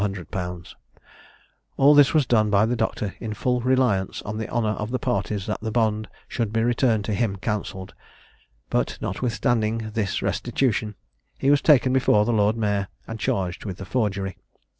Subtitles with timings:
[1.77, 4.97] _All this was done by the doctor in full reliance on the honour of the
[4.97, 7.93] parties that the bond should be returned to him cancelled;
[8.71, 10.95] but, notwithstanding this restitution,
[11.37, 14.39] he was taken before the lord mayor, and charged with the forgery.